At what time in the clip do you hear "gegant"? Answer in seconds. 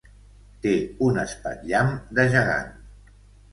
2.35-2.75